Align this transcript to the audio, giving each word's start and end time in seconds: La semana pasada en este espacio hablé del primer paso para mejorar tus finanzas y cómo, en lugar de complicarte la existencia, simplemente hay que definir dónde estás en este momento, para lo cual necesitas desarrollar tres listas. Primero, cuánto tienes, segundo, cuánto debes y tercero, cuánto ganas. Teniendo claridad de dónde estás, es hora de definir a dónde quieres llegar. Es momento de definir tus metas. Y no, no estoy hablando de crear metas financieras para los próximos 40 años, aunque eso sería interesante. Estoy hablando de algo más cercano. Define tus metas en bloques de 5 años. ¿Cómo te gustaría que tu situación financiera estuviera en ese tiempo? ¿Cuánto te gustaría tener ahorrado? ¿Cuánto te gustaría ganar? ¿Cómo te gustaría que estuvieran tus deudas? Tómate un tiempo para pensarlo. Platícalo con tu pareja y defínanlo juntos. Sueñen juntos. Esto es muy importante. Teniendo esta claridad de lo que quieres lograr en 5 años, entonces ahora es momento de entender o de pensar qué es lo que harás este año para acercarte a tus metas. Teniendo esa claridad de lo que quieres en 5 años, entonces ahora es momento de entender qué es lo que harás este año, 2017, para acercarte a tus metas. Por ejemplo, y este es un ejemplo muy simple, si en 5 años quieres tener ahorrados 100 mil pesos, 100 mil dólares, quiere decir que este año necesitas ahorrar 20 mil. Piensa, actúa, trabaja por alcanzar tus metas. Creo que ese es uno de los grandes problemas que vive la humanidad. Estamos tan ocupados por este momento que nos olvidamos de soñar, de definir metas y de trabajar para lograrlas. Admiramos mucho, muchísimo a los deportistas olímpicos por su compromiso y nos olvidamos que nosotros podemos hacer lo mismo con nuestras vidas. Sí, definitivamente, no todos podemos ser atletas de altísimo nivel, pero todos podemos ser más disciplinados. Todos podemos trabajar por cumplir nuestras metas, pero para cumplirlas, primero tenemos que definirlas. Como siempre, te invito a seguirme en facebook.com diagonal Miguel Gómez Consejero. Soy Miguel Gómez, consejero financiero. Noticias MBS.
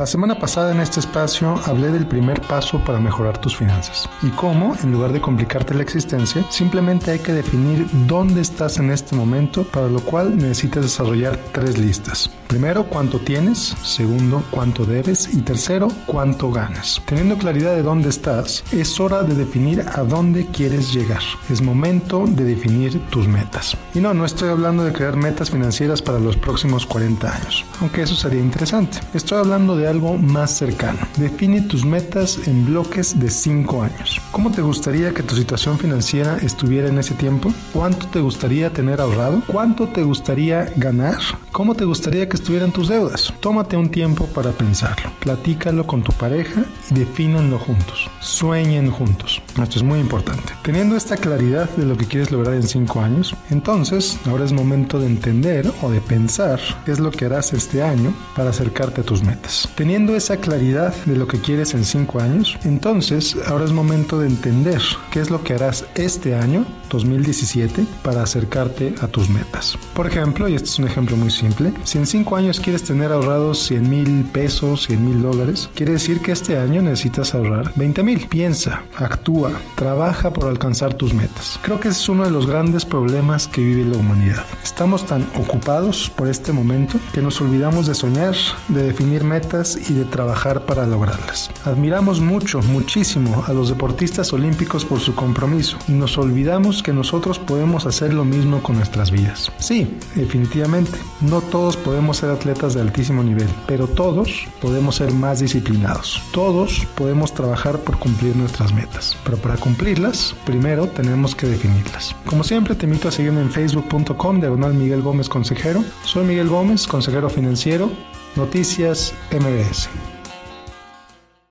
La 0.00 0.06
semana 0.06 0.38
pasada 0.38 0.72
en 0.72 0.80
este 0.80 0.98
espacio 0.98 1.60
hablé 1.66 1.90
del 1.90 2.06
primer 2.06 2.40
paso 2.40 2.82
para 2.82 2.98
mejorar 2.98 3.36
tus 3.36 3.54
finanzas 3.54 4.08
y 4.22 4.30
cómo, 4.30 4.74
en 4.82 4.92
lugar 4.92 5.12
de 5.12 5.20
complicarte 5.20 5.74
la 5.74 5.82
existencia, 5.82 6.42
simplemente 6.48 7.10
hay 7.10 7.18
que 7.18 7.34
definir 7.34 7.86
dónde 8.06 8.40
estás 8.40 8.78
en 8.78 8.90
este 8.90 9.14
momento, 9.14 9.62
para 9.64 9.88
lo 9.88 10.00
cual 10.00 10.38
necesitas 10.38 10.84
desarrollar 10.84 11.38
tres 11.52 11.76
listas. 11.76 12.30
Primero, 12.48 12.84
cuánto 12.84 13.20
tienes, 13.20 13.76
segundo, 13.84 14.42
cuánto 14.50 14.86
debes 14.86 15.32
y 15.34 15.42
tercero, 15.42 15.88
cuánto 16.06 16.50
ganas. 16.50 17.00
Teniendo 17.04 17.36
claridad 17.36 17.76
de 17.76 17.82
dónde 17.82 18.08
estás, 18.08 18.64
es 18.72 18.98
hora 18.98 19.22
de 19.22 19.34
definir 19.34 19.84
a 19.86 20.02
dónde 20.02 20.46
quieres 20.46 20.92
llegar. 20.92 21.22
Es 21.48 21.60
momento 21.60 22.24
de 22.26 22.42
definir 22.42 23.00
tus 23.10 23.28
metas. 23.28 23.76
Y 23.94 24.00
no, 24.00 24.14
no 24.14 24.24
estoy 24.24 24.48
hablando 24.48 24.82
de 24.82 24.92
crear 24.92 25.14
metas 25.14 25.50
financieras 25.50 26.00
para 26.00 26.18
los 26.18 26.36
próximos 26.38 26.86
40 26.86 27.32
años, 27.32 27.64
aunque 27.80 28.02
eso 28.02 28.16
sería 28.16 28.40
interesante. 28.40 28.98
Estoy 29.14 29.38
hablando 29.38 29.76
de 29.76 29.89
algo 29.90 30.16
más 30.16 30.56
cercano. 30.56 30.98
Define 31.16 31.62
tus 31.62 31.84
metas 31.84 32.46
en 32.46 32.64
bloques 32.66 33.18
de 33.18 33.28
5 33.28 33.82
años. 33.82 34.20
¿Cómo 34.30 34.50
te 34.50 34.62
gustaría 34.62 35.12
que 35.12 35.22
tu 35.22 35.34
situación 35.34 35.78
financiera 35.78 36.38
estuviera 36.38 36.88
en 36.88 36.98
ese 36.98 37.14
tiempo? 37.14 37.52
¿Cuánto 37.72 38.06
te 38.06 38.20
gustaría 38.20 38.72
tener 38.72 39.00
ahorrado? 39.00 39.42
¿Cuánto 39.46 39.88
te 39.88 40.02
gustaría 40.02 40.72
ganar? 40.76 41.18
¿Cómo 41.52 41.74
te 41.74 41.84
gustaría 41.84 42.28
que 42.28 42.36
estuvieran 42.36 42.72
tus 42.72 42.88
deudas? 42.88 43.32
Tómate 43.40 43.76
un 43.76 43.90
tiempo 43.90 44.26
para 44.26 44.52
pensarlo. 44.52 45.10
Platícalo 45.20 45.86
con 45.86 46.02
tu 46.02 46.12
pareja 46.12 46.62
y 46.90 46.94
defínanlo 46.94 47.58
juntos. 47.58 48.08
Sueñen 48.20 48.90
juntos. 48.90 49.42
Esto 49.60 49.78
es 49.78 49.82
muy 49.82 49.98
importante. 49.98 50.52
Teniendo 50.62 50.96
esta 50.96 51.16
claridad 51.16 51.68
de 51.70 51.84
lo 51.84 51.96
que 51.96 52.06
quieres 52.06 52.30
lograr 52.30 52.54
en 52.54 52.62
5 52.62 53.00
años, 53.00 53.34
entonces 53.50 54.18
ahora 54.26 54.44
es 54.44 54.52
momento 54.52 54.98
de 55.00 55.06
entender 55.06 55.70
o 55.82 55.90
de 55.90 56.00
pensar 56.00 56.60
qué 56.84 56.92
es 56.92 57.00
lo 57.00 57.10
que 57.10 57.26
harás 57.26 57.52
este 57.52 57.82
año 57.82 58.14
para 58.36 58.50
acercarte 58.50 59.00
a 59.00 59.04
tus 59.04 59.22
metas. 59.22 59.68
Teniendo 59.80 60.14
esa 60.14 60.36
claridad 60.36 60.94
de 61.06 61.16
lo 61.16 61.26
que 61.26 61.40
quieres 61.40 61.72
en 61.72 61.86
5 61.86 62.20
años, 62.20 62.58
entonces 62.64 63.34
ahora 63.46 63.64
es 63.64 63.72
momento 63.72 64.18
de 64.18 64.26
entender 64.26 64.82
qué 65.10 65.20
es 65.20 65.30
lo 65.30 65.42
que 65.42 65.54
harás 65.54 65.86
este 65.94 66.34
año, 66.34 66.66
2017, 66.90 67.86
para 68.02 68.22
acercarte 68.22 68.94
a 69.00 69.06
tus 69.06 69.30
metas. 69.30 69.78
Por 69.94 70.06
ejemplo, 70.06 70.48
y 70.48 70.54
este 70.54 70.68
es 70.68 70.78
un 70.80 70.86
ejemplo 70.86 71.16
muy 71.16 71.30
simple, 71.30 71.72
si 71.84 71.96
en 71.96 72.06
5 72.06 72.36
años 72.36 72.60
quieres 72.60 72.82
tener 72.82 73.10
ahorrados 73.10 73.60
100 73.68 73.88
mil 73.88 74.24
pesos, 74.24 74.86
100 74.86 75.02
mil 75.02 75.22
dólares, 75.22 75.70
quiere 75.74 75.92
decir 75.92 76.20
que 76.20 76.32
este 76.32 76.58
año 76.58 76.82
necesitas 76.82 77.34
ahorrar 77.34 77.72
20 77.76 78.02
mil. 78.02 78.26
Piensa, 78.28 78.82
actúa, 78.96 79.52
trabaja 79.76 80.30
por 80.30 80.48
alcanzar 80.48 80.92
tus 80.92 81.14
metas. 81.14 81.58
Creo 81.62 81.80
que 81.80 81.88
ese 81.88 82.00
es 82.00 82.08
uno 82.10 82.24
de 82.24 82.30
los 82.30 82.46
grandes 82.46 82.84
problemas 82.84 83.48
que 83.48 83.62
vive 83.62 83.90
la 83.90 83.96
humanidad. 83.96 84.44
Estamos 84.62 85.06
tan 85.06 85.26
ocupados 85.36 86.10
por 86.14 86.28
este 86.28 86.52
momento 86.52 86.98
que 87.14 87.22
nos 87.22 87.40
olvidamos 87.40 87.86
de 87.86 87.94
soñar, 87.94 88.34
de 88.68 88.82
definir 88.82 89.24
metas 89.24 89.59
y 89.60 89.92
de 89.92 90.04
trabajar 90.06 90.64
para 90.64 90.86
lograrlas. 90.86 91.49
Admiramos 91.64 92.20
mucho, 92.20 92.62
muchísimo 92.62 93.44
a 93.46 93.52
los 93.52 93.68
deportistas 93.68 94.32
olímpicos 94.32 94.84
por 94.86 95.00
su 95.00 95.14
compromiso 95.14 95.76
y 95.88 95.92
nos 95.92 96.16
olvidamos 96.16 96.82
que 96.82 96.92
nosotros 96.92 97.38
podemos 97.38 97.84
hacer 97.84 98.14
lo 98.14 98.24
mismo 98.24 98.62
con 98.62 98.76
nuestras 98.76 99.10
vidas. 99.10 99.52
Sí, 99.58 99.98
definitivamente, 100.14 100.98
no 101.20 101.42
todos 101.42 101.76
podemos 101.76 102.16
ser 102.16 102.30
atletas 102.30 102.74
de 102.74 102.80
altísimo 102.80 103.22
nivel, 103.22 103.48
pero 103.66 103.86
todos 103.86 104.46
podemos 104.60 104.96
ser 104.96 105.12
más 105.12 105.40
disciplinados. 105.40 106.22
Todos 106.32 106.86
podemos 106.94 107.34
trabajar 107.34 107.78
por 107.80 107.98
cumplir 107.98 108.36
nuestras 108.36 108.72
metas, 108.72 109.16
pero 109.24 109.36
para 109.36 109.56
cumplirlas, 109.56 110.34
primero 110.46 110.88
tenemos 110.88 111.34
que 111.34 111.46
definirlas. 111.46 112.16
Como 112.24 112.42
siempre, 112.42 112.74
te 112.74 112.86
invito 112.86 113.08
a 113.08 113.12
seguirme 113.12 113.42
en 113.42 113.50
facebook.com 113.50 114.40
diagonal 114.40 114.72
Miguel 114.72 115.02
Gómez 115.02 115.28
Consejero. 115.28 115.84
Soy 116.04 116.24
Miguel 116.24 116.48
Gómez, 116.48 116.86
consejero 116.86 117.28
financiero. 117.28 117.90
Noticias 118.36 119.12
MBS. 119.32 119.88